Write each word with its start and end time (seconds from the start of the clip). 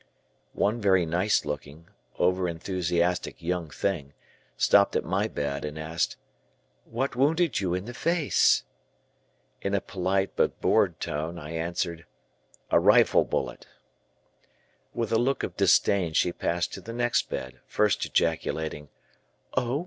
One 0.55 0.81
very 0.81 1.05
nice 1.05 1.45
looking, 1.45 1.85
over 2.17 2.49
enthusiastic 2.49 3.39
young 3.39 3.69
thing, 3.69 4.13
stopped 4.57 4.95
at 4.95 5.03
my 5.05 5.27
bed 5.27 5.63
and 5.63 5.77
asked, 5.77 6.17
"What 6.85 7.15
wounded 7.15 7.59
you 7.59 7.75
in 7.75 7.85
the 7.85 7.93
face?" 7.93 8.63
In 9.61 9.75
a 9.75 9.79
polite 9.79 10.31
but 10.35 10.59
bored 10.59 10.99
tone 10.99 11.37
I 11.37 11.51
answered, 11.51 12.07
"A 12.71 12.79
rifle 12.79 13.25
bullet." 13.25 13.67
With 14.95 15.11
a 15.11 15.19
look 15.19 15.43
of 15.43 15.55
disdain 15.55 16.13
she 16.13 16.33
passed 16.33 16.73
to 16.73 16.81
the 16.81 16.93
next 16.93 17.29
bed, 17.29 17.59
first 17.67 18.03
ejaculating, 18.03 18.89
"Oh! 19.53 19.79